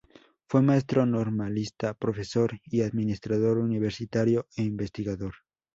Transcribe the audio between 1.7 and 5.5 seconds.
profesor y administrador universitario, e investigador.